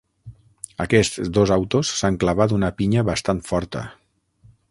[0.85, 3.85] Aquests dos autos s'han clavat una pinya bastant forta.